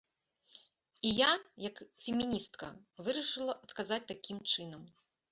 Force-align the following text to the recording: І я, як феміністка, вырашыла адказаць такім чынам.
І 1.09 1.09
я, 1.17 1.27
як 1.65 1.75
феміністка, 2.05 2.69
вырашыла 3.09 3.53
адказаць 3.65 3.99
такім 4.13 4.37
чынам. 4.55 4.83